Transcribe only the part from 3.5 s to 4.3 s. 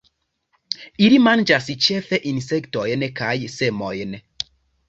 semojn.